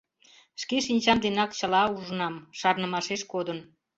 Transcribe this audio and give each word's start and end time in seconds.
Шке 0.61 0.77
шинчам 0.85 1.17
денак 1.23 1.51
чыла 1.59 1.83
ужынам, 1.95 2.35
шарнымашеш 2.59 3.21
кодын... 3.31 3.59